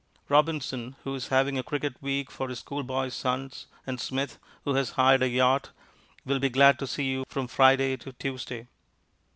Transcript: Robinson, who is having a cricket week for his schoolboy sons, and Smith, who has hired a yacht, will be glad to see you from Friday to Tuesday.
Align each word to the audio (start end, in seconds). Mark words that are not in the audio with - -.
Robinson, 0.29 0.95
who 1.03 1.13
is 1.13 1.27
having 1.27 1.59
a 1.59 1.63
cricket 1.63 1.95
week 2.01 2.31
for 2.31 2.49
his 2.49 2.57
schoolboy 2.57 3.09
sons, 3.09 3.67
and 3.85 4.01
Smith, 4.01 4.39
who 4.65 4.73
has 4.73 4.93
hired 4.97 5.21
a 5.21 5.29
yacht, 5.29 5.69
will 6.25 6.39
be 6.39 6.49
glad 6.49 6.79
to 6.79 6.87
see 6.87 7.03
you 7.05 7.23
from 7.29 7.47
Friday 7.47 7.97
to 7.97 8.11
Tuesday. 8.13 8.65